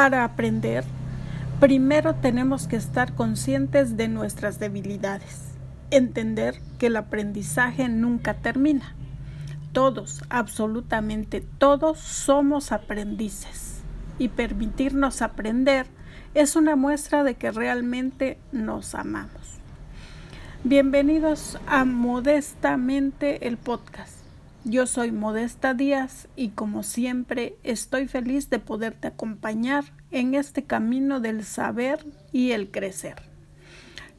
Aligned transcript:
Para 0.00 0.24
aprender, 0.24 0.82
primero 1.60 2.14
tenemos 2.14 2.66
que 2.66 2.76
estar 2.76 3.12
conscientes 3.12 3.98
de 3.98 4.08
nuestras 4.08 4.58
debilidades, 4.58 5.50
entender 5.90 6.58
que 6.78 6.86
el 6.86 6.96
aprendizaje 6.96 7.86
nunca 7.90 8.32
termina. 8.32 8.94
Todos, 9.72 10.24
absolutamente 10.30 11.42
todos, 11.42 11.98
somos 11.98 12.72
aprendices 12.72 13.82
y 14.18 14.28
permitirnos 14.28 15.20
aprender 15.20 15.84
es 16.32 16.56
una 16.56 16.76
muestra 16.76 17.22
de 17.22 17.34
que 17.34 17.50
realmente 17.50 18.38
nos 18.52 18.94
amamos. 18.94 19.58
Bienvenidos 20.64 21.58
a 21.66 21.84
Modestamente 21.84 23.46
el 23.46 23.58
podcast. 23.58 24.19
Yo 24.64 24.86
soy 24.86 25.10
Modesta 25.10 25.72
Díaz 25.72 26.28
y 26.36 26.50
como 26.50 26.82
siempre 26.82 27.56
estoy 27.62 28.08
feliz 28.08 28.50
de 28.50 28.58
poderte 28.58 29.08
acompañar 29.08 29.84
en 30.10 30.34
este 30.34 30.64
camino 30.64 31.18
del 31.18 31.44
saber 31.44 32.04
y 32.30 32.50
el 32.50 32.70
crecer. 32.70 33.16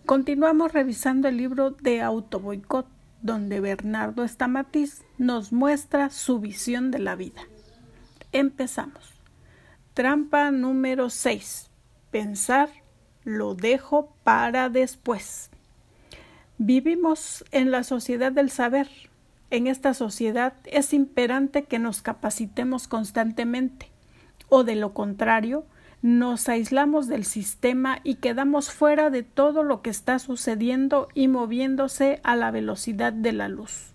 Continuamos 0.07 0.73
revisando 0.73 1.27
el 1.27 1.37
libro 1.37 1.69
de 1.69 2.01
Autoboicot, 2.01 2.87
donde 3.21 3.59
Bernardo 3.59 4.23
Estamatiz 4.23 5.03
nos 5.19 5.53
muestra 5.53 6.09
su 6.09 6.39
visión 6.39 6.89
de 6.89 6.97
la 6.97 7.15
vida. 7.15 7.43
Empezamos. 8.31 9.13
Trampa 9.93 10.49
número 10.49 11.11
6. 11.11 11.69
Pensar 12.09 12.69
lo 13.23 13.53
dejo 13.53 14.15
para 14.23 14.69
después. 14.69 15.51
Vivimos 16.57 17.45
en 17.51 17.69
la 17.69 17.83
sociedad 17.83 18.31
del 18.31 18.49
saber 18.49 18.89
en 19.51 19.67
esta 19.67 19.93
sociedad 19.93 20.53
es 20.65 20.93
imperante 20.93 21.63
que 21.63 21.77
nos 21.77 22.01
capacitemos 22.01 22.87
constantemente, 22.87 23.91
o 24.49 24.63
de 24.63 24.75
lo 24.75 24.93
contrario, 24.93 25.65
nos 26.01 26.49
aislamos 26.49 27.07
del 27.07 27.25
sistema 27.25 27.99
y 28.03 28.15
quedamos 28.15 28.71
fuera 28.71 29.11
de 29.11 29.21
todo 29.21 29.61
lo 29.61 29.83
que 29.83 29.91
está 29.91 30.17
sucediendo 30.17 31.09
y 31.13 31.27
moviéndose 31.27 32.19
a 32.23 32.35
la 32.35 32.49
velocidad 32.49 33.13
de 33.13 33.33
la 33.33 33.49
luz. 33.49 33.91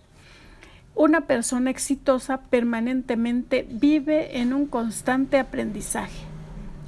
Una 0.94 1.22
persona 1.22 1.70
exitosa 1.70 2.42
permanentemente 2.42 3.66
vive 3.68 4.38
en 4.40 4.52
un 4.52 4.66
constante 4.66 5.38
aprendizaje, 5.38 6.22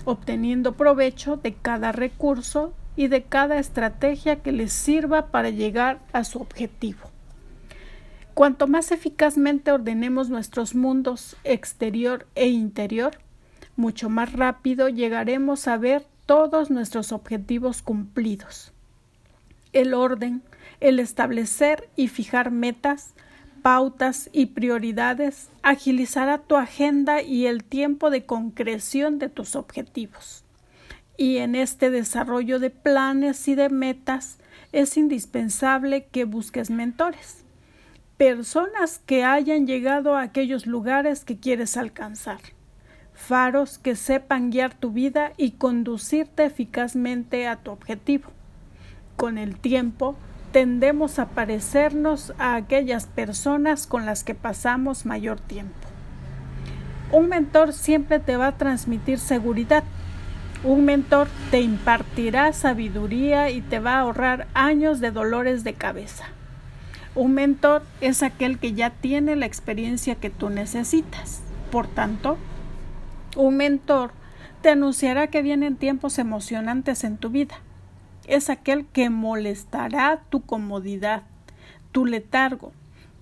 obteniendo 0.05 0.75
provecho 0.75 1.37
de 1.37 1.53
cada 1.55 1.91
recurso 1.91 2.73
y 2.97 3.09
de 3.09 3.25
cada 3.25 3.59
estrategia 3.59 4.37
que 4.37 4.53
les 4.53 4.73
sirva 4.73 5.27
para 5.27 5.51
llegar 5.51 5.99
a 6.13 6.25
su 6.25 6.39
objetivo. 6.39 7.11
Cuanto 8.39 8.69
más 8.69 8.93
eficazmente 8.93 9.73
ordenemos 9.73 10.31
nuestros 10.31 10.77
mundos 10.77 11.37
exterior 11.43 12.25
e 12.37 12.47
interior, 12.47 13.19
mucho 13.75 14.09
más 14.11 14.33
rápido 14.33 14.89
llegaremos 14.89 15.67
a 15.67 15.77
ver 15.77 16.07
todos 16.25 16.71
nuestros 16.71 17.11
objetivos 17.11 17.83
cumplidos. 17.83 18.73
El 19.73 19.93
orden, 19.93 20.43
el 20.79 21.01
establecer 21.01 21.89
y 21.97 22.07
fijar 22.07 22.53
metas, 22.53 23.13
pautas 23.61 24.31
y 24.33 24.47
prioridades 24.47 25.49
agilizará 25.65 26.39
tu 26.39 26.55
agenda 26.55 27.23
y 27.23 27.47
el 27.47 27.65
tiempo 27.65 28.09
de 28.09 28.25
concreción 28.25 29.19
de 29.19 29.31
tus 29.31 29.57
objetivos. 29.57 30.45
Y 31.17 31.39
en 31.39 31.57
este 31.57 31.91
desarrollo 31.91 32.61
de 32.61 32.71
planes 32.71 33.49
y 33.49 33.57
de 33.57 33.69
metas 33.69 34.39
es 34.71 34.97
indispensable 34.97 36.07
que 36.07 36.25
busques 36.25 36.71
mentores 36.71 37.48
personas 38.19 39.01
que 39.07 39.23
hayan 39.23 39.69
llegado 39.69 40.17
a 40.17 40.23
aquellos 40.23 40.67
lugares 40.67 41.25
que 41.25 41.39
quieres 41.39 41.77
alcanzar, 41.77 42.41
faros 43.15 43.79
que 43.79 43.95
sepan 43.95 44.51
guiar 44.51 44.75
tu 44.75 44.91
vida 44.91 45.33
y 45.37 45.53
conducirte 45.53 46.45
eficazmente 46.45 47.47
a 47.47 47.57
tu 47.57 47.71
objetivo. 47.71 48.31
Con 49.17 49.39
el 49.39 49.57
tiempo, 49.57 50.17
tendemos 50.51 51.21
a 51.21 51.29
parecernos 51.29 52.35
a 52.39 52.57
aquellas 52.57 53.07
personas 53.07 53.87
con 53.87 54.05
las 54.05 54.25
que 54.25 54.35
pasamos 54.35 55.07
mayor 55.07 55.39
tiempo. 55.39 55.87
Un 57.13 57.29
mentor 57.29 57.73
siempre 57.73 58.19
te 58.19 58.37
va 58.37 58.49
a 58.49 58.59
transmitir 58.59 59.21
seguridad. 59.21 59.85
Un 60.65 60.85
mentor 60.85 61.29
te 61.53 61.61
impartirá 61.61 62.53
sabiduría 62.53 63.51
y 63.51 63.61
te 63.61 63.79
va 63.79 63.95
a 63.95 64.01
ahorrar 64.01 64.49
años 64.55 64.99
de 64.99 65.13
dolores 65.13 65.63
de 65.63 65.75
cabeza. 65.75 66.27
Un 67.19 67.35
mentor 67.35 67.83
es 68.01 68.23
aquel 68.23 68.61
que 68.61 68.75
ya 68.75 68.91
tiene 68.91 69.35
la 69.35 69.45
experiencia 69.45 70.15
que 70.15 70.31
tú 70.31 70.51
necesitas. 70.51 71.41
Por 71.73 71.89
tanto, 71.89 72.39
un 73.37 73.57
mentor 73.57 74.13
te 74.63 74.69
anunciará 74.69 75.27
que 75.27 75.43
vienen 75.43 75.75
tiempos 75.75 76.21
emocionantes 76.21 77.03
en 77.03 77.17
tu 77.17 77.31
vida. 77.31 77.57
Es 78.29 78.51
aquel 78.51 78.87
que 78.87 79.11
molestará 79.11 80.23
tu 80.29 80.43
comodidad, 80.43 81.25
tu 81.91 82.07
letargo, 82.07 82.71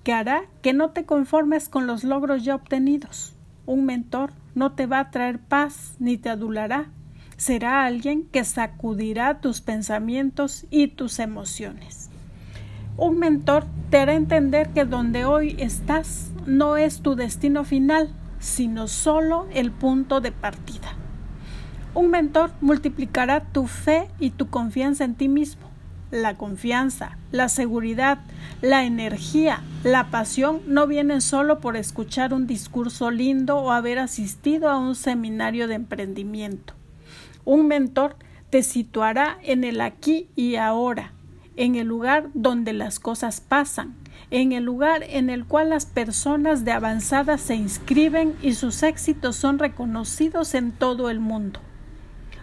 que 0.04 0.12
hará 0.12 0.42
que 0.60 0.74
no 0.74 0.90
te 0.90 1.06
conformes 1.06 1.70
con 1.70 1.86
los 1.86 2.04
logros 2.04 2.44
ya 2.44 2.54
obtenidos. 2.54 3.34
Un 3.64 3.86
mentor 3.86 4.30
no 4.54 4.72
te 4.72 4.84
va 4.84 5.00
a 5.00 5.10
traer 5.10 5.38
paz 5.38 5.94
ni 5.98 6.18
te 6.18 6.28
adulará. 6.28 6.90
Será 7.38 7.86
alguien 7.86 8.24
que 8.24 8.44
sacudirá 8.44 9.40
tus 9.40 9.62
pensamientos 9.62 10.66
y 10.68 10.88
tus 10.88 11.18
emociones. 11.18 12.06
Un 12.98 13.18
mentor 13.18 13.66
te 13.90 13.98
hará 13.98 14.14
entender 14.14 14.70
que 14.70 14.86
donde 14.86 15.26
hoy 15.26 15.54
estás 15.58 16.30
no 16.46 16.78
es 16.78 17.02
tu 17.02 17.14
destino 17.14 17.62
final, 17.62 18.08
sino 18.38 18.88
solo 18.88 19.46
el 19.52 19.70
punto 19.70 20.22
de 20.22 20.32
partida. 20.32 20.94
Un 21.92 22.08
mentor 22.10 22.52
multiplicará 22.62 23.40
tu 23.40 23.66
fe 23.66 24.08
y 24.18 24.30
tu 24.30 24.48
confianza 24.48 25.04
en 25.04 25.14
ti 25.14 25.28
mismo. 25.28 25.66
La 26.10 26.38
confianza, 26.38 27.18
la 27.32 27.50
seguridad, 27.50 28.18
la 28.62 28.84
energía, 28.84 29.62
la 29.82 30.10
pasión 30.10 30.62
no 30.66 30.86
vienen 30.86 31.20
solo 31.20 31.60
por 31.60 31.76
escuchar 31.76 32.32
un 32.32 32.46
discurso 32.46 33.10
lindo 33.10 33.58
o 33.58 33.72
haber 33.72 33.98
asistido 33.98 34.70
a 34.70 34.78
un 34.78 34.94
seminario 34.94 35.68
de 35.68 35.74
emprendimiento. 35.74 36.72
Un 37.44 37.66
mentor 37.66 38.16
te 38.48 38.62
situará 38.62 39.36
en 39.42 39.64
el 39.64 39.82
aquí 39.82 40.28
y 40.34 40.56
ahora, 40.56 41.12
en 41.56 41.75
el 41.75 41.87
lugar 41.87 42.28
donde 42.34 42.72
las 42.72 43.00
cosas 43.00 43.41
pasan, 43.41 43.94
en 44.31 44.53
el 44.53 44.65
lugar 44.65 45.03
en 45.09 45.31
el 45.31 45.44
cual 45.44 45.71
las 45.71 45.87
personas 45.87 46.65
de 46.65 46.72
avanzada 46.72 47.39
se 47.39 47.55
inscriben 47.55 48.34
y 48.43 48.53
sus 48.55 48.83
éxitos 48.83 49.37
son 49.37 49.59
reconocidos 49.59 50.55
en 50.55 50.72
todo 50.72 51.11
el 51.11 51.21
mundo. 51.21 51.61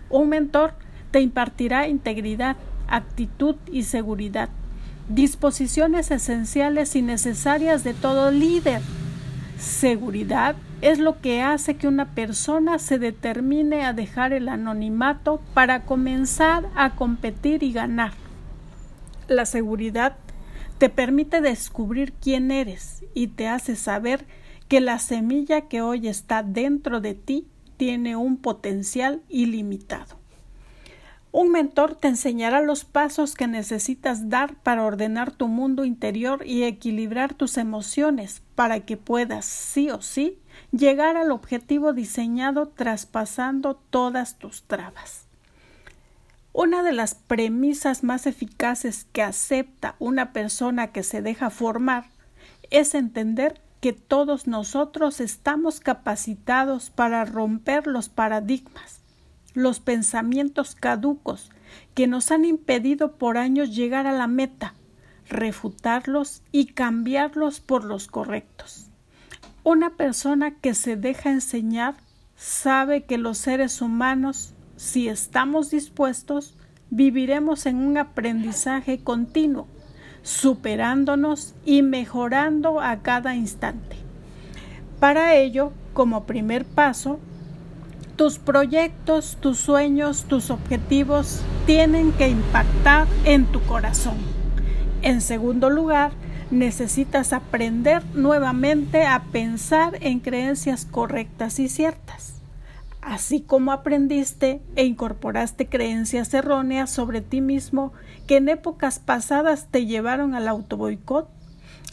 Un 0.10 0.30
mentor 0.30 0.74
te 1.12 1.22
impartirá 1.22 1.88
integridad, 1.88 2.58
actitud 2.88 3.56
y 3.72 3.84
seguridad, 3.84 4.50
disposiciones 5.10 6.12
esenciales 6.12 6.96
y 6.96 7.02
necesarias 7.02 7.84
de 7.84 7.94
todo 7.94 8.32
líder. 8.32 8.82
Seguridad 9.58 10.56
es 10.82 11.00
lo 11.00 11.22
que 11.22 11.42
hace 11.42 11.76
que 11.76 11.88
una 11.88 12.10
persona 12.14 12.80
se 12.80 13.00
determine 13.00 13.86
a 13.86 13.94
dejar 13.94 14.34
el 14.34 14.50
anonimato 14.50 15.42
para 15.54 15.84
comenzar 15.84 16.66
a 16.76 16.96
competir 16.96 17.64
y 17.64 17.72
ganar. 17.72 18.23
La 19.28 19.46
seguridad 19.46 20.18
te 20.78 20.90
permite 20.90 21.40
descubrir 21.40 22.14
quién 22.14 22.52
eres 22.52 23.04
y 23.14 23.28
te 23.28 23.48
hace 23.48 23.76
saber 23.76 24.26
que 24.68 24.82
la 24.82 25.00
semilla 25.00 25.68
que 25.68 25.82
hoy 25.82 26.08
está 26.08 26.44
dentro 26.44 27.00
de 27.00 27.14
ti 27.14 27.48
tiene 27.78 28.16
un 28.16 28.38
potencial 28.38 29.22
ilimitado. 29.30 30.18
Un 31.32 31.50
mentor 31.50 31.96
te 31.96 32.10
enseñará 32.10 32.62
los 32.62 32.86
pasos 32.86 33.34
que 33.34 33.48
necesitas 33.48 34.30
dar 34.30 34.56
para 34.62 34.86
ordenar 34.86 35.32
tu 35.32 35.48
mundo 35.48 35.84
interior 35.84 36.46
y 36.46 36.64
equilibrar 36.64 37.34
tus 37.34 37.58
emociones 37.58 38.44
para 38.54 38.82
que 38.82 38.98
puedas, 38.98 39.46
sí 39.46 39.90
o 39.90 40.02
sí, 40.02 40.38
llegar 40.72 41.18
al 41.18 41.32
objetivo 41.32 41.92
diseñado 41.92 42.68
traspasando 42.68 43.76
todas 43.90 44.38
tus 44.38 44.64
trabas. 44.64 45.23
Una 46.56 46.84
de 46.84 46.92
las 46.94 47.16
premisas 47.16 48.04
más 48.04 48.28
eficaces 48.28 49.08
que 49.12 49.24
acepta 49.24 49.96
una 49.98 50.34
persona 50.34 50.92
que 50.92 51.02
se 51.02 51.24
deja 51.24 51.50
formar 51.50 52.12
es 52.70 52.94
entender 52.94 53.60
que 53.82 53.92
todos 53.92 54.46
nosotros 54.46 55.20
estamos 55.20 55.80
capacitados 55.80 56.92
para 56.92 57.26
romper 57.26 57.88
los 57.88 58.08
paradigmas, 58.08 59.02
los 59.56 59.80
pensamientos 59.80 60.76
caducos 60.76 61.50
que 61.96 62.06
nos 62.06 62.30
han 62.30 62.46
impedido 62.46 63.14
por 63.14 63.40
años 63.40 63.76
llegar 63.76 64.06
a 64.06 64.14
la 64.14 64.28
meta, 64.28 64.76
refutarlos 65.28 66.44
y 66.52 66.68
cambiarlos 66.68 67.62
por 67.62 67.84
los 67.84 68.06
correctos. 68.06 68.92
Una 69.64 69.90
persona 69.90 70.52
que 70.60 70.76
se 70.76 70.98
deja 70.98 71.32
enseñar 71.32 71.96
sabe 72.36 73.06
que 73.06 73.18
los 73.18 73.40
seres 73.40 73.82
humanos 73.82 74.54
si 74.84 75.08
estamos 75.08 75.72
dispuestos, 75.72 76.56
viviremos 76.90 77.66
en 77.66 77.78
un 77.78 77.98
aprendizaje 77.98 79.00
continuo, 79.00 79.66
superándonos 80.24 81.56
y 81.66 81.82
mejorando 81.82 82.82
a 82.82 83.02
cada 83.02 83.34
instante. 83.34 83.96
Para 85.00 85.36
ello, 85.36 85.72
como 85.94 86.26
primer 86.26 86.66
paso, 86.66 87.20
Tus 88.18 88.38
proyectos, 88.38 89.38
tus 89.40 89.58
sueños, 89.58 90.26
tus 90.26 90.52
objetivos 90.52 91.42
tienen 91.66 92.12
que 92.12 92.28
impactar 92.28 93.08
en 93.26 93.46
tu 93.46 93.60
corazón. 93.62 94.18
En 95.02 95.20
segundo 95.20 95.72
lugar, 95.72 96.12
necesitas 96.52 97.34
aprender 97.34 98.04
nuevamente 98.14 99.06
a 99.06 99.24
pensar 99.32 99.98
en 100.02 100.20
creencias 100.20 100.86
correctas 100.86 101.58
y 101.58 101.70
ciertas. 101.70 102.33
Así 103.06 103.42
como 103.42 103.74
aprendiste 103.74 104.62
e 104.78 104.86
incorporaste 104.86 105.68
creencias 105.68 106.34
erróneas 106.34 106.90
sobre 106.90 107.20
ti 107.20 107.42
mismo 107.42 107.92
que 108.28 108.38
en 108.38 108.48
épocas 108.48 109.00
pasadas 109.00 109.68
te 109.70 109.86
llevaron 109.86 110.36
al 110.36 110.48
autoboicot, 110.48 111.30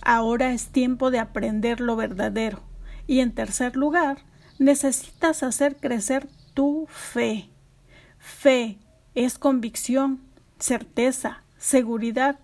ahora 0.02 0.52
es 0.52 0.68
tiempo 0.68 1.10
de 1.10 1.18
aprender 1.18 1.80
lo 1.80 1.96
verdadero. 1.96 2.60
Y 3.08 3.18
en 3.18 3.32
tercer 3.32 3.74
lugar, 3.74 4.18
necesitas 4.60 5.42
hacer 5.42 5.76
crecer 5.78 6.28
tu 6.54 6.86
fe. 6.88 7.50
Fe 8.20 8.78
es 9.16 9.36
convicción, 9.36 10.20
certeza, 10.60 11.42
seguridad, 11.58 12.38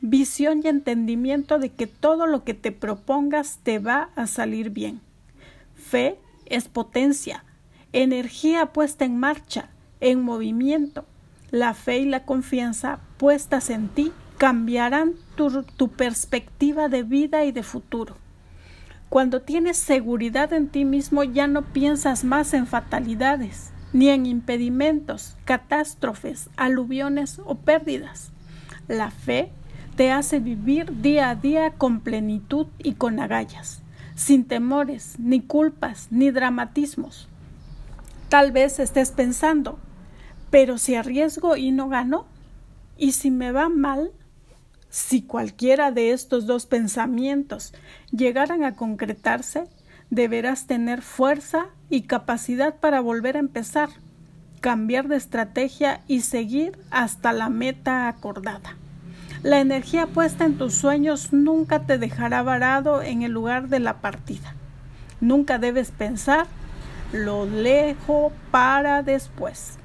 visión 0.00 0.62
y 0.64 0.68
entendimiento 0.68 1.58
de 1.58 1.68
que 1.68 1.86
todo 1.86 2.26
lo 2.26 2.44
que 2.44 2.54
te 2.54 2.72
propongas 2.72 3.58
te 3.62 3.78
va 3.78 4.08
a 4.16 4.26
salir 4.26 4.70
bien. 4.70 5.02
Fe 5.74 6.18
es 6.46 6.68
potencia, 6.68 7.44
energía 7.92 8.66
puesta 8.66 9.04
en 9.04 9.18
marcha, 9.18 9.68
en 10.00 10.22
movimiento. 10.22 11.04
La 11.50 11.74
fe 11.74 11.98
y 11.98 12.04
la 12.06 12.24
confianza 12.24 13.00
puestas 13.18 13.70
en 13.70 13.88
ti 13.88 14.12
cambiarán 14.38 15.14
tu, 15.36 15.88
perspectiva 15.90 16.88
de 16.88 17.02
vida 17.02 17.44
y 17.44 17.52
de 17.52 17.62
futuro. 17.62 18.16
Cuando 19.08 19.40
tienes 19.40 19.76
seguridad 19.76 20.52
en 20.52 20.68
ti 20.68 20.84
mismo 20.84 21.22
ya 21.24 21.46
no 21.46 21.62
piensas 21.62 22.24
más 22.24 22.52
en 22.54 22.66
fatalidades, 22.66 23.70
ni 23.92 24.08
en 24.08 24.26
impedimentos, 24.26 25.36
catástrofes, 25.44 26.50
aluviones 26.56 27.40
o 27.44 27.54
pérdidas. 27.54 28.32
La 28.88 29.10
fe 29.10 29.50
te 29.96 30.10
hace 30.10 30.40
vivir 30.40 31.00
día 31.00 31.30
a 31.30 31.34
día 31.34 31.70
con 31.70 32.00
plenitud 32.00 32.66
y 32.78 32.94
con 32.94 33.20
agallas, 33.20 33.82
sin 34.14 34.44
temores, 34.44 35.14
ni 35.18 35.40
culpas, 35.40 36.08
ni 36.10 36.30
dramatismos. 36.30 37.28
Tal 38.28 38.50
vez 38.50 38.80
estés 38.80 39.12
pensando, 39.12 39.78
pero 40.50 40.78
si 40.78 40.96
arriesgo 40.96 41.56
y 41.56 41.70
no 41.70 41.88
gano, 41.88 42.26
y 42.98 43.12
si 43.12 43.30
me 43.30 43.52
va 43.52 43.68
mal, 43.68 44.10
si 44.88 45.22
cualquiera 45.22 45.92
de 45.92 46.10
estos 46.10 46.46
dos 46.46 46.66
pensamientos 46.66 47.72
llegaran 48.10 48.64
a 48.64 48.74
concretarse, 48.74 49.68
deberás 50.10 50.66
tener 50.66 51.02
fuerza 51.02 51.66
y 51.88 52.02
capacidad 52.02 52.76
para 52.76 53.00
volver 53.00 53.36
a 53.36 53.40
empezar, 53.40 53.90
cambiar 54.60 55.06
de 55.06 55.16
estrategia 55.16 56.00
y 56.08 56.22
seguir 56.22 56.78
hasta 56.90 57.32
la 57.32 57.48
meta 57.48 58.08
acordada. 58.08 58.76
La 59.44 59.60
energía 59.60 60.08
puesta 60.08 60.44
en 60.44 60.58
tus 60.58 60.74
sueños 60.74 61.32
nunca 61.32 61.86
te 61.86 61.98
dejará 61.98 62.42
varado 62.42 63.02
en 63.02 63.22
el 63.22 63.30
lugar 63.30 63.68
de 63.68 63.78
la 63.78 64.00
partida. 64.00 64.54
Nunca 65.20 65.58
debes 65.58 65.92
pensar 65.92 66.46
lo 67.12 67.46
lejos 67.46 68.32
para 68.50 69.02
después. 69.02 69.78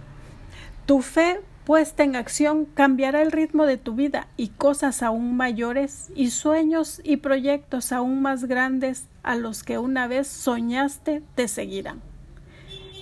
Tu 0.85 1.01
fe 1.01 1.41
puesta 1.65 2.03
en 2.03 2.15
acción 2.15 2.65
cambiará 2.65 3.21
el 3.21 3.31
ritmo 3.31 3.65
de 3.65 3.77
tu 3.77 3.93
vida 3.93 4.27
y 4.35 4.49
cosas 4.49 5.03
aún 5.03 5.37
mayores 5.37 6.11
y 6.15 6.31
sueños 6.31 7.01
y 7.03 7.17
proyectos 7.17 7.91
aún 7.91 8.21
más 8.21 8.45
grandes 8.45 9.07
a 9.23 9.35
los 9.35 9.63
que 9.63 9.77
una 9.77 10.07
vez 10.07 10.27
soñaste 10.27 11.21
te 11.35 11.47
seguirán. 11.47 12.01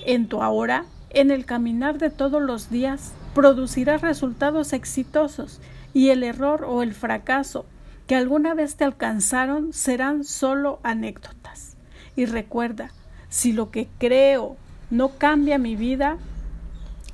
En 0.05 0.27
tu 0.27 0.41
ahora, 0.41 0.85
en 1.09 1.31
el 1.31 1.45
caminar 1.45 1.97
de 1.97 2.09
todos 2.09 2.41
los 2.41 2.69
días, 2.69 3.13
producirás 3.33 4.01
resultados 4.01 4.73
exitosos 4.73 5.61
y 5.93 6.09
el 6.09 6.23
error 6.23 6.65
o 6.65 6.83
el 6.83 6.93
fracaso 6.93 7.65
que 8.07 8.15
alguna 8.15 8.53
vez 8.53 8.75
te 8.75 8.83
alcanzaron 8.83 9.71
serán 9.71 10.23
solo 10.23 10.79
anécdotas. 10.83 11.77
Y 12.15 12.25
recuerda, 12.25 12.91
si 13.29 13.53
lo 13.53 13.71
que 13.71 13.87
creo 13.97 14.57
no 14.89 15.17
cambia 15.17 15.57
mi 15.57 15.75
vida, 15.75 16.17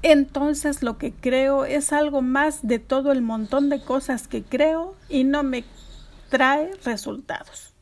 entonces 0.01 0.83
lo 0.83 0.97
que 0.97 1.13
creo 1.13 1.65
es 1.65 1.91
algo 1.91 2.21
más 2.21 2.67
de 2.67 2.79
todo 2.79 3.11
el 3.11 3.21
montón 3.21 3.69
de 3.69 3.83
cosas 3.83 4.27
que 4.27 4.43
creo 4.43 4.95
y 5.09 5.23
no 5.23 5.43
me 5.43 5.63
trae 6.29 6.71
resultados. 6.83 7.73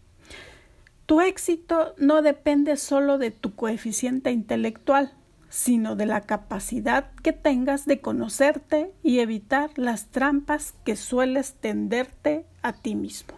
Tu 1.05 1.21
éxito 1.21 1.93
no 1.97 2.21
depende 2.21 2.77
solo 2.77 3.17
de 3.17 3.31
tu 3.31 3.55
coeficiente 3.55 4.31
intelectual, 4.31 5.13
sino 5.49 5.95
de 5.95 6.05
la 6.05 6.21
capacidad 6.21 7.11
que 7.21 7.33
tengas 7.33 7.85
de 7.85 7.99
conocerte 7.99 8.91
y 9.03 9.19
evitar 9.19 9.69
las 9.75 10.07
trampas 10.07 10.73
que 10.83 10.95
sueles 10.95 11.53
tenderte 11.53 12.45
a 12.61 12.73
ti 12.73 12.95
mismo. 12.95 13.35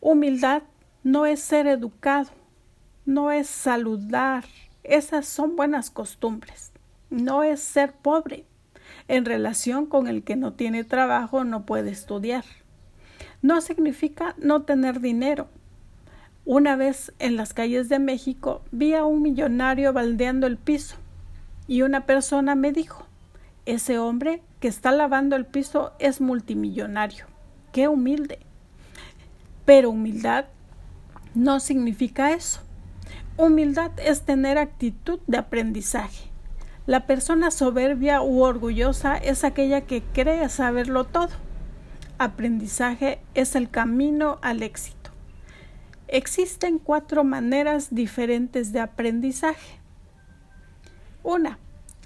Humildad 0.00 0.62
no 1.02 1.26
es 1.26 1.40
ser 1.40 1.66
educado, 1.66 2.30
no 3.08 3.32
es 3.32 3.48
saludar, 3.48 4.44
esas 4.84 5.26
son 5.26 5.56
buenas 5.56 5.90
costumbres 5.90 6.72
no 7.10 7.42
es 7.42 7.60
ser 7.60 7.92
pobre. 7.92 8.44
En 9.06 9.24
relación 9.24 9.86
con 9.86 10.06
el 10.06 10.22
que 10.22 10.36
no 10.36 10.52
tiene 10.52 10.84
trabajo 10.84 11.44
no 11.44 11.64
puede 11.64 11.90
estudiar. 11.90 12.44
No 13.42 13.60
significa 13.60 14.34
no 14.38 14.62
tener 14.62 15.00
dinero. 15.00 15.48
Una 16.44 16.76
vez 16.76 17.12
en 17.18 17.36
las 17.36 17.54
calles 17.54 17.88
de 17.88 17.98
México 17.98 18.62
vi 18.70 18.94
a 18.94 19.04
un 19.04 19.22
millonario 19.22 19.92
baldeando 19.92 20.46
el 20.46 20.56
piso 20.56 20.96
y 21.66 21.82
una 21.82 22.06
persona 22.06 22.54
me 22.54 22.72
dijo, 22.72 23.06
ese 23.66 23.98
hombre 23.98 24.42
que 24.60 24.68
está 24.68 24.90
lavando 24.92 25.36
el 25.36 25.44
piso 25.44 25.92
es 25.98 26.20
multimillonario. 26.20 27.26
Qué 27.72 27.86
humilde. 27.88 28.38
Pero 29.66 29.90
humildad 29.90 30.46
no 31.34 31.60
significa 31.60 32.32
eso. 32.32 32.62
Humildad 33.38 33.92
es 33.98 34.22
tener 34.22 34.58
actitud 34.58 35.20
de 35.26 35.38
aprendizaje 35.38 36.28
la 36.88 37.06
persona 37.06 37.50
soberbia 37.50 38.22
u 38.22 38.40
orgullosa 38.40 39.18
es 39.18 39.44
aquella 39.44 39.82
que 39.82 40.02
cree 40.14 40.48
saberlo 40.48 41.04
todo. 41.04 41.28
Aprendizaje 42.16 43.18
es 43.34 43.56
el 43.56 43.68
camino 43.68 44.38
al 44.40 44.62
éxito. 44.62 45.10
Existen 46.06 46.78
cuatro 46.78 47.24
maneras 47.24 47.94
diferentes 47.94 48.72
de 48.72 48.80
aprendizaje. 48.80 49.80
Una, 51.22 51.58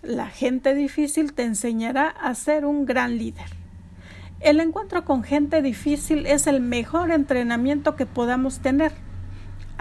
la 0.03 0.27
gente 0.27 0.75
difícil 0.75 1.33
te 1.33 1.45
enseñará 1.45 2.09
a 2.09 2.35
ser 2.35 2.65
un 2.65 2.85
gran 2.85 3.19
líder. 3.19 3.47
El 4.41 4.59
encuentro 4.59 5.05
con 5.05 5.23
gente 5.23 5.63
difícil 5.63 6.27
es 6.27 6.49
el 6.49 6.61
mejor 6.61 7.13
entrenamiento 7.13 7.95
que 7.95 8.05
podamos 8.05 8.59
tener 8.59 8.91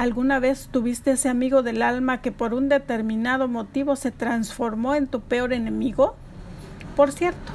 ¿Alguna 0.01 0.39
vez 0.39 0.67
tuviste 0.71 1.11
ese 1.11 1.29
amigo 1.29 1.61
del 1.61 1.83
alma 1.83 2.21
que 2.21 2.31
por 2.31 2.55
un 2.55 2.69
determinado 2.69 3.47
motivo 3.47 3.95
se 3.95 4.09
transformó 4.09 4.95
en 4.95 5.05
tu 5.05 5.21
peor 5.21 5.53
enemigo? 5.53 6.15
Por 6.95 7.11
cierto, 7.11 7.51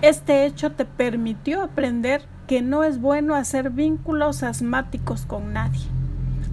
este 0.00 0.46
hecho 0.46 0.70
te 0.70 0.84
permitió 0.84 1.60
aprender 1.60 2.22
que 2.46 2.62
no 2.62 2.84
es 2.84 3.00
bueno 3.00 3.34
hacer 3.34 3.70
vínculos 3.70 4.44
asmáticos 4.44 5.26
con 5.26 5.52
nadie. 5.52 5.82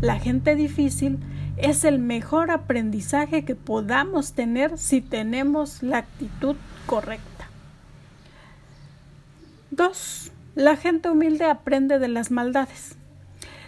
La 0.02 0.18
gente 0.18 0.56
difícil 0.56 1.20
es 1.58 1.84
el 1.84 2.00
mejor 2.00 2.50
aprendizaje 2.50 3.46
que 3.46 3.54
podamos 3.54 4.34
tener 4.34 4.80
si 4.80 5.00
tenemos 5.00 5.84
la 5.84 6.00
actitud 6.00 6.56
correcta. 6.88 7.46
2. 9.70 10.32
La 10.56 10.76
gente 10.76 11.08
humilde 11.08 11.46
aprende 11.46 12.00
de 12.00 12.08
las 12.08 12.32
maldades. 12.32 12.98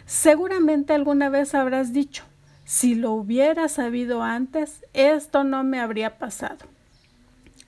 Seguramente 0.07 0.93
alguna 0.93 1.27
vez 1.27 1.53
habrás 1.53 1.91
dicho, 1.91 2.23
si 2.63 2.95
lo 2.95 3.11
hubiera 3.11 3.67
sabido 3.67 4.23
antes, 4.23 4.85
esto 4.93 5.43
no 5.43 5.65
me 5.65 5.81
habría 5.81 6.17
pasado. 6.17 6.65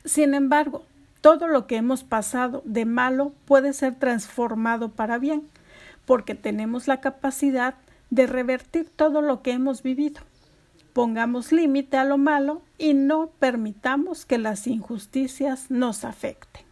Sin 0.05 0.33
embargo, 0.33 0.85
todo 1.19 1.49
lo 1.49 1.67
que 1.67 1.75
hemos 1.75 2.05
pasado 2.05 2.61
de 2.63 2.85
malo 2.85 3.33
puede 3.43 3.73
ser 3.73 3.95
transformado 3.95 4.87
para 4.87 5.17
bien, 5.17 5.49
porque 6.05 6.33
tenemos 6.33 6.87
la 6.87 7.01
capacidad 7.01 7.75
de 8.09 8.25
revertir 8.25 8.89
todo 8.89 9.21
lo 9.21 9.41
que 9.41 9.51
hemos 9.51 9.83
vivido. 9.83 10.21
Pongamos 10.93 11.51
límite 11.51 11.97
a 11.97 12.05
lo 12.05 12.17
malo 12.17 12.61
y 12.77 12.93
no 12.93 13.31
permitamos 13.37 14.25
que 14.25 14.37
las 14.37 14.65
injusticias 14.65 15.69
nos 15.69 16.05
afecten. 16.05 16.63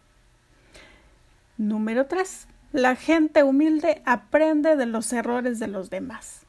Número 1.58 2.06
3. 2.06 2.48
La 2.72 2.96
gente 2.96 3.44
humilde 3.44 4.02
aprende 4.04 4.76
de 4.76 4.84
los 4.84 5.10
errores 5.14 5.58
de 5.58 5.68
los 5.68 5.88
demás. 5.88 6.42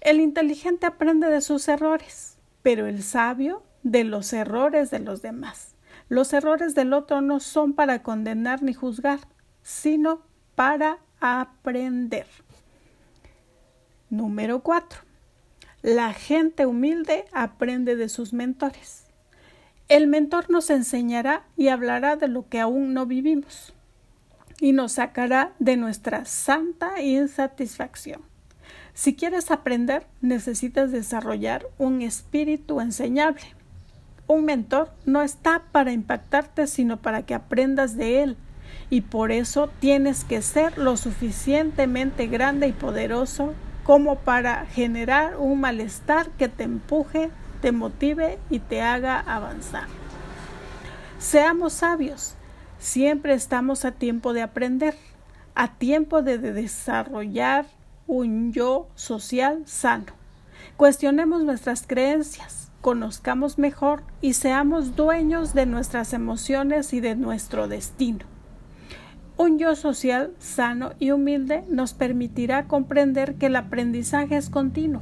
El 0.00 0.20
inteligente 0.20 0.84
aprende 0.84 1.28
de 1.28 1.40
sus 1.42 1.68
errores, 1.68 2.36
pero 2.64 2.88
el 2.88 3.04
sabio 3.04 3.62
de 3.84 4.02
los 4.02 4.32
errores 4.32 4.90
de 4.90 4.98
los 4.98 5.22
demás. 5.22 5.76
Los 6.08 6.32
errores 6.32 6.74
del 6.74 6.92
otro 6.92 7.20
no 7.20 7.38
son 7.38 7.74
para 7.74 8.02
condenar 8.02 8.64
ni 8.64 8.74
juzgar, 8.74 9.20
sino 9.62 10.22
para 10.56 10.98
aprender. 11.20 12.26
Número 14.10 14.58
4. 14.64 15.02
La 15.82 16.14
gente 16.14 16.66
humilde 16.66 17.26
aprende 17.32 17.94
de 17.94 18.08
sus 18.08 18.32
mentores. 18.32 19.04
El 19.86 20.08
mentor 20.08 20.50
nos 20.50 20.68
enseñará 20.68 21.44
y 21.56 21.68
hablará 21.68 22.16
de 22.16 22.26
lo 22.26 22.48
que 22.48 22.58
aún 22.58 22.92
no 22.92 23.06
vivimos 23.06 23.72
y 24.60 24.72
nos 24.72 24.92
sacará 24.92 25.52
de 25.58 25.76
nuestra 25.76 26.24
santa 26.24 27.00
insatisfacción. 27.00 28.22
Si 28.94 29.14
quieres 29.14 29.50
aprender, 29.50 30.06
necesitas 30.20 30.90
desarrollar 30.90 31.66
un 31.78 32.02
espíritu 32.02 32.80
enseñable. 32.80 33.42
Un 34.26 34.44
mentor 34.44 34.90
no 35.06 35.22
está 35.22 35.62
para 35.70 35.92
impactarte, 35.92 36.66
sino 36.66 36.96
para 36.96 37.22
que 37.22 37.34
aprendas 37.34 37.96
de 37.96 38.22
él. 38.22 38.36
Y 38.90 39.02
por 39.02 39.30
eso 39.30 39.70
tienes 39.80 40.24
que 40.24 40.42
ser 40.42 40.76
lo 40.78 40.96
suficientemente 40.96 42.26
grande 42.26 42.68
y 42.68 42.72
poderoso 42.72 43.54
como 43.84 44.16
para 44.16 44.66
generar 44.66 45.36
un 45.38 45.60
malestar 45.60 46.28
que 46.30 46.48
te 46.48 46.64
empuje, 46.64 47.30
te 47.62 47.72
motive 47.72 48.38
y 48.50 48.58
te 48.58 48.82
haga 48.82 49.20
avanzar. 49.20 49.86
Seamos 51.18 51.72
sabios. 51.72 52.34
Siempre 52.78 53.34
estamos 53.34 53.84
a 53.84 53.90
tiempo 53.90 54.32
de 54.32 54.42
aprender, 54.42 54.94
a 55.56 55.74
tiempo 55.78 56.22
de 56.22 56.38
desarrollar 56.38 57.66
un 58.06 58.52
yo 58.52 58.86
social 58.94 59.62
sano. 59.66 60.12
Cuestionemos 60.76 61.42
nuestras 61.42 61.84
creencias, 61.84 62.70
conozcamos 62.80 63.58
mejor 63.58 64.04
y 64.20 64.34
seamos 64.34 64.94
dueños 64.94 65.54
de 65.54 65.66
nuestras 65.66 66.12
emociones 66.12 66.92
y 66.92 67.00
de 67.00 67.16
nuestro 67.16 67.66
destino. 67.66 68.24
Un 69.36 69.58
yo 69.58 69.74
social 69.74 70.32
sano 70.38 70.92
y 71.00 71.10
humilde 71.10 71.64
nos 71.68 71.94
permitirá 71.94 72.68
comprender 72.68 73.34
que 73.34 73.46
el 73.46 73.56
aprendizaje 73.56 74.36
es 74.36 74.50
continuo. 74.50 75.00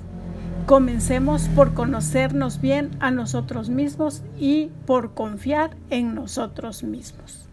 Comencemos 0.64 1.48
por 1.50 1.74
conocernos 1.74 2.60
bien 2.60 2.90
a 3.00 3.10
nosotros 3.10 3.68
mismos 3.68 4.22
y 4.38 4.70
por 4.86 5.12
confiar 5.12 5.76
en 5.90 6.14
nosotros 6.14 6.82
mismos. 6.82 7.45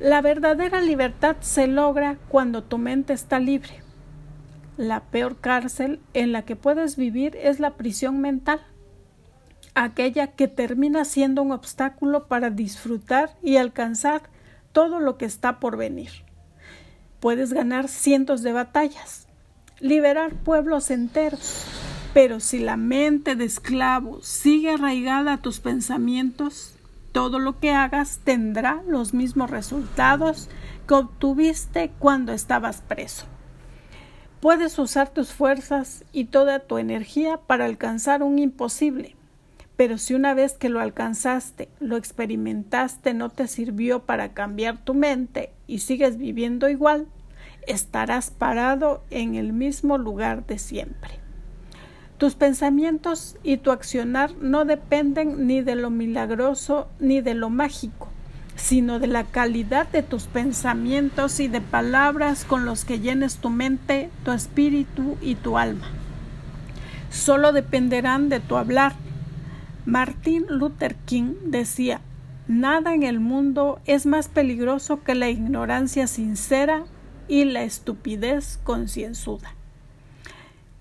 La 0.00 0.22
verdadera 0.22 0.80
libertad 0.80 1.38
se 1.40 1.66
logra 1.66 2.18
cuando 2.28 2.62
tu 2.62 2.78
mente 2.78 3.12
está 3.12 3.40
libre. 3.40 3.82
La 4.76 5.00
peor 5.00 5.38
cárcel 5.40 5.98
en 6.14 6.30
la 6.30 6.42
que 6.44 6.54
puedes 6.54 6.96
vivir 6.96 7.34
es 7.34 7.58
la 7.58 7.74
prisión 7.74 8.20
mental, 8.20 8.60
aquella 9.74 10.28
que 10.28 10.46
termina 10.46 11.04
siendo 11.04 11.42
un 11.42 11.50
obstáculo 11.50 12.28
para 12.28 12.50
disfrutar 12.50 13.36
y 13.42 13.56
alcanzar 13.56 14.22
todo 14.70 15.00
lo 15.00 15.18
que 15.18 15.24
está 15.24 15.58
por 15.58 15.76
venir. 15.76 16.10
Puedes 17.18 17.52
ganar 17.52 17.88
cientos 17.88 18.44
de 18.44 18.52
batallas, 18.52 19.26
liberar 19.80 20.32
pueblos 20.32 20.92
enteros, 20.92 21.64
pero 22.14 22.38
si 22.38 22.60
la 22.60 22.76
mente 22.76 23.34
de 23.34 23.46
esclavo 23.46 24.22
sigue 24.22 24.70
arraigada 24.70 25.32
a 25.32 25.42
tus 25.42 25.58
pensamientos, 25.58 26.77
todo 27.18 27.40
lo 27.40 27.58
que 27.58 27.72
hagas 27.72 28.20
tendrá 28.22 28.80
los 28.86 29.12
mismos 29.12 29.50
resultados 29.50 30.48
que 30.86 30.94
obtuviste 30.94 31.90
cuando 31.98 32.32
estabas 32.32 32.80
preso. 32.80 33.26
Puedes 34.38 34.78
usar 34.78 35.08
tus 35.08 35.32
fuerzas 35.32 36.04
y 36.12 36.26
toda 36.26 36.60
tu 36.60 36.78
energía 36.78 37.38
para 37.38 37.64
alcanzar 37.64 38.22
un 38.22 38.38
imposible, 38.38 39.16
pero 39.76 39.98
si 39.98 40.14
una 40.14 40.32
vez 40.32 40.52
que 40.52 40.68
lo 40.68 40.78
alcanzaste, 40.78 41.68
lo 41.80 41.96
experimentaste, 41.96 43.14
no 43.14 43.30
te 43.30 43.48
sirvió 43.48 44.04
para 44.04 44.32
cambiar 44.32 44.78
tu 44.78 44.94
mente 44.94 45.50
y 45.66 45.80
sigues 45.80 46.18
viviendo 46.18 46.68
igual, 46.68 47.08
estarás 47.66 48.30
parado 48.30 49.02
en 49.10 49.34
el 49.34 49.52
mismo 49.52 49.98
lugar 49.98 50.46
de 50.46 50.60
siempre. 50.60 51.18
Tus 52.18 52.34
pensamientos 52.34 53.36
y 53.44 53.58
tu 53.58 53.70
accionar 53.70 54.32
no 54.40 54.64
dependen 54.64 55.46
ni 55.46 55.62
de 55.62 55.76
lo 55.76 55.88
milagroso 55.88 56.88
ni 56.98 57.20
de 57.20 57.34
lo 57.34 57.48
mágico, 57.48 58.08
sino 58.56 58.98
de 58.98 59.06
la 59.06 59.22
calidad 59.22 59.86
de 59.86 60.02
tus 60.02 60.24
pensamientos 60.24 61.38
y 61.38 61.46
de 61.46 61.60
palabras 61.60 62.44
con 62.44 62.64
los 62.64 62.84
que 62.84 62.98
llenes 62.98 63.36
tu 63.36 63.50
mente, 63.50 64.10
tu 64.24 64.32
espíritu 64.32 65.16
y 65.20 65.36
tu 65.36 65.58
alma. 65.58 65.86
Solo 67.08 67.52
dependerán 67.52 68.28
de 68.28 68.40
tu 68.40 68.56
hablar. 68.56 68.94
Martin 69.86 70.44
Luther 70.48 70.96
King 71.06 71.34
decía, 71.44 72.00
Nada 72.48 72.94
en 72.94 73.04
el 73.04 73.20
mundo 73.20 73.78
es 73.84 74.06
más 74.06 74.26
peligroso 74.26 75.04
que 75.04 75.14
la 75.14 75.28
ignorancia 75.28 76.08
sincera 76.08 76.82
y 77.28 77.44
la 77.44 77.62
estupidez 77.62 78.58
concienzuda. 78.64 79.57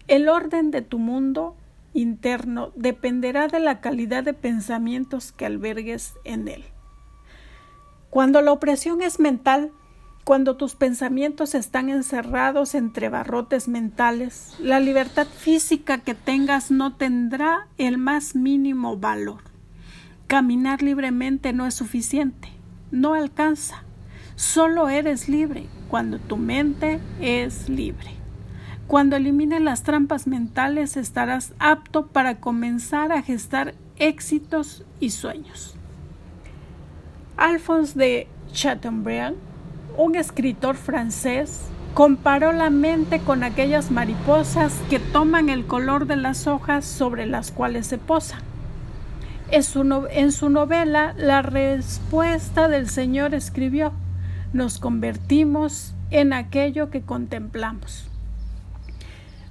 El 0.07 0.29
orden 0.29 0.71
de 0.71 0.81
tu 0.81 0.99
mundo 0.99 1.55
interno 1.93 2.71
dependerá 2.75 3.47
de 3.47 3.59
la 3.59 3.81
calidad 3.81 4.23
de 4.23 4.33
pensamientos 4.33 5.33
que 5.33 5.45
albergues 5.45 6.13
en 6.23 6.47
él. 6.47 6.63
Cuando 8.09 8.41
la 8.41 8.53
opresión 8.53 9.01
es 9.01 9.19
mental, 9.19 9.71
cuando 10.23 10.55
tus 10.57 10.75
pensamientos 10.75 11.55
están 11.55 11.89
encerrados 11.89 12.75
entre 12.75 13.09
barrotes 13.09 13.67
mentales, 13.67 14.55
la 14.59 14.79
libertad 14.79 15.27
física 15.27 15.99
que 15.99 16.15
tengas 16.15 16.71
no 16.71 16.95
tendrá 16.95 17.67
el 17.77 17.97
más 17.97 18.35
mínimo 18.35 18.97
valor. 18.97 19.41
Caminar 20.27 20.81
libremente 20.81 21.53
no 21.53 21.65
es 21.65 21.73
suficiente, 21.73 22.49
no 22.91 23.13
alcanza. 23.13 23.83
Solo 24.35 24.89
eres 24.89 25.29
libre 25.29 25.67
cuando 25.89 26.19
tu 26.19 26.37
mente 26.37 26.99
es 27.21 27.69
libre. 27.69 28.16
Cuando 28.87 29.17
elimines 29.17 29.61
las 29.61 29.83
trampas 29.83 30.27
mentales 30.27 30.95
estarás 30.95 31.53
apto 31.59 32.07
para 32.07 32.39
comenzar 32.39 33.11
a 33.11 33.21
gestar 33.21 33.75
éxitos 33.97 34.85
y 35.01 35.09
sueños. 35.09 35.75
Alphonse 37.35 37.99
de 37.99 38.27
Chateaubriand, 38.53 39.35
un 39.97 40.15
escritor 40.15 40.77
francés, 40.77 41.67
comparó 41.93 42.53
la 42.53 42.69
mente 42.69 43.19
con 43.19 43.43
aquellas 43.43 43.91
mariposas 43.91 44.73
que 44.89 44.99
toman 44.99 45.49
el 45.49 45.65
color 45.65 46.07
de 46.07 46.15
las 46.15 46.47
hojas 46.47 46.85
sobre 46.85 47.25
las 47.25 47.51
cuales 47.51 47.87
se 47.87 47.97
posan. 47.97 48.39
En 49.49 49.63
su, 49.63 50.49
novela 50.49 51.13
La 51.17 51.41
respuesta 51.41 52.67
del 52.67 52.89
Señor 52.89 53.33
escribió, 53.33 53.91
nos 54.53 54.77
convertimos 54.79 55.93
en 56.09 56.33
aquello 56.33 56.89
que 56.89 57.01
contemplamos. 57.01 58.09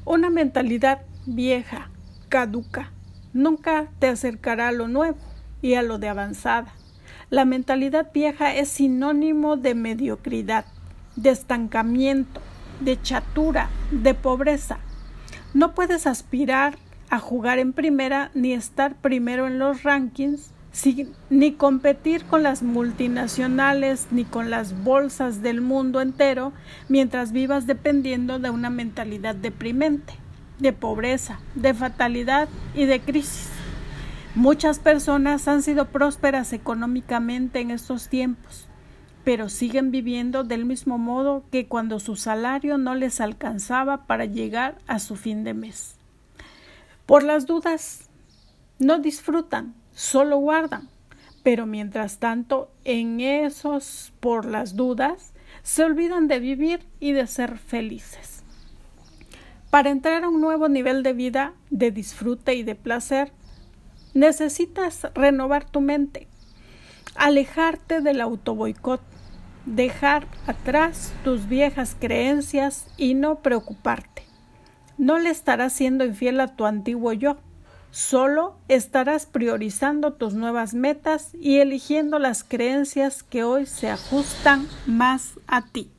Una 0.09 0.31
mentalidad 0.31 1.01
vieja, 1.27 1.91
caduca, 2.29 2.93
nunca 3.33 3.89
te 3.99 4.07
acercará 4.07 4.69
a 4.69 4.73
lo 4.73 4.87
nuevo 4.87 5.19
y 5.63 5.75
a 5.75 5.83
lo 5.83 5.99
de 5.99 6.09
avanzada. 6.09 6.73
La 7.29 7.45
mentalidad 7.45 8.13
vieja 8.15 8.55
es 8.55 8.69
sinónimo 8.69 9.57
de 9.57 9.75
mediocridad, 9.75 10.65
de 11.17 11.31
estancamiento, 11.31 12.41
de 12.79 13.03
chatura, 13.03 13.69
de 13.91 14.15
pobreza. 14.15 14.79
No 15.55 15.75
puedes 15.75 16.07
aspirar 16.07 16.79
a 17.11 17.19
jugar 17.19 17.59
en 17.59 17.73
primera 17.73 18.31
ni 18.33 18.53
estar 18.53 18.95
primero 18.95 19.49
en 19.49 19.59
los 19.59 19.83
rankings, 19.83 20.53
ni 21.31 21.53
competir 21.53 22.25
con 22.25 22.43
las 22.43 22.63
multinacionales 22.63 24.09
ni 24.11 24.25
con 24.25 24.51
las 24.51 24.85
bolsas 24.85 25.41
del 25.43 25.61
mundo 25.61 26.01
entero 26.01 26.53
mientras 26.89 27.33
vivas 27.33 27.67
dependiendo 27.67 28.39
de 28.39 28.51
una 28.51 28.69
mentalidad 28.69 29.35
deprimente, 29.35 30.15
de 30.59 30.73
pobreza, 30.73 31.41
de 31.55 31.73
fatalidad 31.73 32.49
y 32.75 32.85
de 32.85 33.01
crisis. 33.01 33.49
Muchas 34.35 34.79
personas 34.79 35.49
han 35.49 35.63
sido 35.63 35.87
prósperas 35.87 36.53
económicamente 36.53 37.61
en 37.61 37.71
estos 37.71 38.09
tiempos, 38.09 38.69
pero 39.25 39.49
siguen 39.49 39.91
viviendo 39.91 40.45
del 40.45 40.67
mismo 40.67 40.99
modo 40.99 41.45
que 41.51 41.67
cuando 41.67 42.01
su 42.01 42.17
salario 42.17 42.77
no 42.77 42.95
les 42.95 43.23
alcanzaba 43.23 44.07
para 44.07 44.27
llegar 44.27 44.77
a 44.87 44.99
su 44.99 45.17
fin 45.17 45.43
de 45.43 45.55
mes. 45.55 45.97
Por 47.07 47.23
las 47.23 47.47
dudas, 47.47 48.11
no 48.79 48.99
disfrutan, 48.99 49.75
solo 49.97 50.37
guardan. 50.37 50.89
Pero 51.43 51.67
mientras 51.67 52.19
tanto, 52.19 52.71
en 52.85 53.21
esos 53.21 54.13
por 54.21 54.45
las 54.45 54.77
dudas, 54.77 55.33
se 55.63 55.85
olvidan 55.85 56.29
de 56.29 56.39
vivir 56.39 56.87
y 57.01 57.13
de 57.13 57.27
ser 57.27 57.57
felices. 57.59 58.45
Para 59.71 59.91
entrar 59.91 60.25
a 60.25 60.29
un 60.29 60.41
nuevo 60.41 60.69
nivel 60.69 61.03
de 61.03 61.13
vida, 61.13 61.55
de 61.71 61.91
disfrute 61.91 62.55
y 62.55 62.63
de 62.63 62.75
placer, 62.75 63.33
necesitas 64.13 65.09
renovar 65.15 65.65
tu 65.65 65.81
mente, 65.81 66.29
alejarte 67.15 68.01
del 68.01 68.21
autoboicot, 68.21 69.01
dejar 69.65 70.27
atrás 70.47 71.13
tus 71.25 71.49
viejas 71.49 71.97
creencias 71.99 72.87
y 72.97 73.15
no 73.15 73.37
preocuparte. 73.37 74.25
No 74.99 75.19
le 75.19 75.31
estarás 75.31 75.73
siendo 75.73 76.05
infiel 76.05 76.41
a 76.41 76.55
tu 76.55 76.67
antiguo 76.67 77.13
yo, 77.13 77.39
Solo 77.97 78.59
estarás 78.69 79.25
priorizando 79.25 80.13
tus 80.13 80.35
nuevas 80.35 80.75
metas 80.75 81.31
y 81.33 81.61
eligiendo 81.61 82.19
las 82.19 82.45
creencias 82.45 83.23
que 83.23 83.43
hoy 83.43 83.65
se 83.65 83.89
ajustan 83.89 84.69
más 84.85 85.39
a 85.47 85.65
ti. 85.65 85.91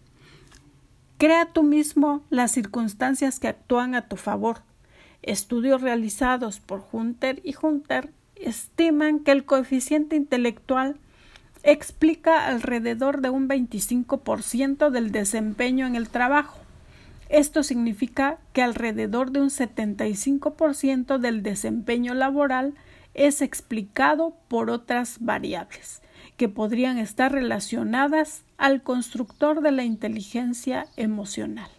Crea 1.17 1.47
tú 1.47 1.63
mismo 1.63 2.21
las 2.29 2.51
circunstancias 2.51 3.39
que 3.39 3.47
actúan 3.47 3.95
a 3.95 4.07
tu 4.07 4.15
favor. 4.15 4.61
Estudios 5.23 5.81
realizados 5.81 6.59
por 6.59 6.85
Hunter 6.91 7.41
y 7.43 7.55
Hunter 7.59 8.13
estiman 8.35 9.21
que 9.21 9.31
el 9.31 9.45
coeficiente 9.45 10.15
intelectual 10.15 10.99
explica 11.63 12.45
alrededor 12.45 13.21
de 13.21 13.31
un 13.31 13.49
25% 13.49 14.91
del 14.91 15.11
desempeño 15.11 15.87
en 15.87 15.95
el 15.95 16.09
trabajo. 16.09 16.59
Esto 17.29 17.63
significa 17.63 18.39
que 18.53 18.61
alrededor 18.61 19.31
de 19.31 19.41
un 19.41 19.49
75% 19.49 21.17
del 21.17 21.43
desempeño 21.43 22.13
laboral 22.13 22.75
es 23.13 23.41
explicado 23.41 24.35
por 24.47 24.69
otras 24.69 25.17
variables 25.19 26.01
que 26.37 26.47
podrían 26.47 26.97
estar 26.99 27.31
relacionadas 27.31 28.43
al 28.57 28.83
constructor 28.83 29.61
de 29.61 29.71
la 29.71 29.83
inteligencia 29.83 30.87
emocional. 30.95 31.69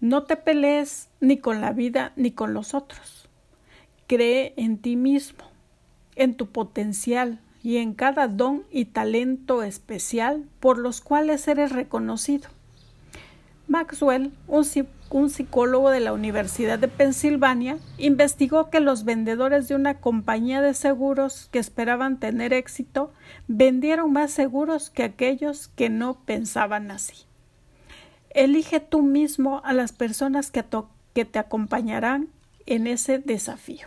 No 0.00 0.24
te 0.24 0.36
pelees 0.36 1.08
ni 1.20 1.38
con 1.38 1.60
la 1.60 1.72
vida 1.72 2.12
ni 2.16 2.32
con 2.32 2.52
los 2.52 2.74
otros. 2.74 3.28
Cree 4.06 4.54
en 4.56 4.78
ti 4.78 4.96
mismo, 4.96 5.44
en 6.16 6.34
tu 6.34 6.46
potencial 6.48 7.38
y 7.62 7.76
en 7.76 7.94
cada 7.94 8.26
don 8.26 8.64
y 8.70 8.86
talento 8.86 9.62
especial 9.62 10.48
por 10.58 10.78
los 10.78 11.00
cuales 11.00 11.46
eres 11.46 11.72
reconocido. 11.72 12.48
Maxwell, 13.70 14.32
un, 14.48 15.30
psicólogo 15.30 15.90
de 15.90 16.00
la 16.00 16.12
Universidad 16.12 16.76
de 16.80 16.88
Pensilvania, 16.88 17.78
investigó 17.98 18.68
que 18.68 18.80
los 18.80 19.04
vendedores 19.04 19.68
de 19.68 19.76
una 19.76 20.00
compañía 20.00 20.60
de 20.60 20.74
seguros 20.74 21.48
que 21.52 21.60
esperaban 21.60 22.18
tener 22.18 22.52
éxito 22.52 23.12
vendieron 23.46 24.12
más 24.12 24.32
seguros 24.32 24.90
que 24.90 25.04
aquellos 25.04 25.68
que 25.68 25.88
no 25.88 26.14
pensaban 26.24 26.90
así. 26.90 27.26
Elige 28.30 28.80
tú 28.80 29.02
mismo 29.02 29.62
a 29.64 29.72
las 29.72 29.92
personas 29.92 30.50
que, 30.50 30.64
te 31.24 31.38
acompañarán 31.38 32.26
en 32.66 32.88
ese 32.88 33.20
desafío. 33.20 33.86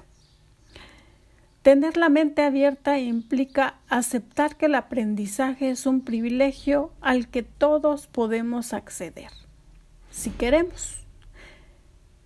Tener 1.61 1.97
la 1.97 2.07
mente 2.07 2.41
abierta 2.41 2.99
implica 2.99 3.75
aceptar 3.89 4.55
que 4.55 4.67
el 4.67 4.75
aprendizaje 4.75 5.71
es 5.71 5.85
un 5.85 5.99
privilegio 5.99 6.93
al 7.01 7.27
que 7.27 7.43
todos 7.43 8.07
podemos 8.07 8.71
acceder 8.71 9.42
si 10.13 10.29
queremos. 10.29 10.99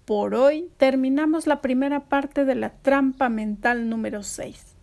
Por 0.05 0.35
hoy 0.35 0.69
terminamos 0.77 1.47
la 1.47 1.61
primera 1.61 2.01
parte 2.01 2.45
de 2.45 2.55
la 2.55 2.69
trampa 2.69 3.29
mental 3.29 3.89
número 3.89 4.23
6. 4.23 4.75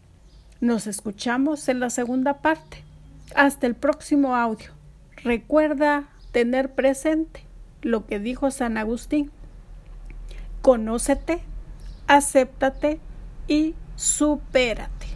Nos 0.61 0.87
escuchamos 0.87 1.69
en 1.69 1.81
la 1.81 1.91
segunda 1.91 2.41
parte. 2.41 2.83
Hasta 3.35 3.67
el 3.67 3.75
próximo 3.75 4.37
audio. 4.37 4.71
Recuerda 5.23 6.09
tener 6.33 6.75
presente 6.75 7.45
lo 7.83 8.07
que 8.07 8.19
dijo 8.19 8.51
San 8.51 8.77
Agustín. 8.77 9.31
Conócete, 10.63 11.41
acéptate 12.07 13.01
y 13.49 13.75
supérate. 13.97 15.14